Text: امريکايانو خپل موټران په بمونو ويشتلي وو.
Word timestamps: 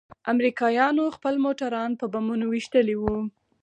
امريکايانو 0.33 1.03
خپل 1.15 1.33
موټران 1.45 1.91
په 1.99 2.05
بمونو 2.13 2.45
ويشتلي 2.49 2.95
وو. 2.97 3.17